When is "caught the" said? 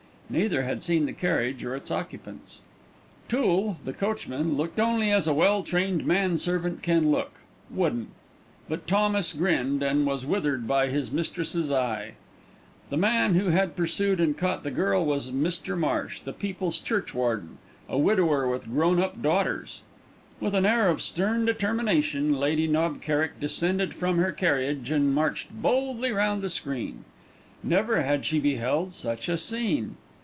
14.37-14.71